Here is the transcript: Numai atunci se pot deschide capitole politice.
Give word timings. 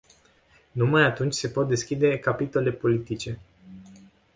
Numai 0.71 1.03
atunci 1.03 1.33
se 1.33 1.49
pot 1.51 1.67
deschide 1.67 2.19
capitole 2.19 2.71
politice. 2.71 3.39